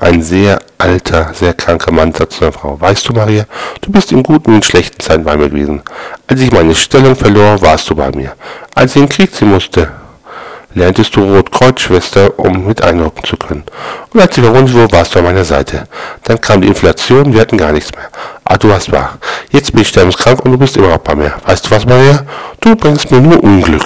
[0.00, 2.80] Ein sehr alter, sehr kranker Mann sagte zu seiner Frau.
[2.80, 3.44] Weißt du, Maria,
[3.82, 5.82] du bist in guten und schlechten Zeiten bei mir gewesen.
[6.26, 8.32] Als ich meine Stellung verlor, warst du bei mir.
[8.74, 9.90] Als ich in den Krieg ziehen musste,
[10.72, 13.62] lerntest du Rotkreuzschwester, um mit einrücken zu können.
[14.14, 15.84] Und als ich verwundet wurde, warst du an meiner Seite.
[16.24, 18.08] Dann kam die Inflation, wir hatten gar nichts mehr.
[18.44, 19.18] Ah, du hast wahr.
[19.50, 21.34] Jetzt bin ich sterbenskrank und du bist immer noch bei mir.
[21.44, 22.24] Weißt du was, Maria?
[22.60, 23.84] Du bringst mir nur Unglück.